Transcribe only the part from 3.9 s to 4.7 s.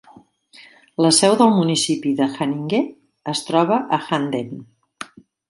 a Handen.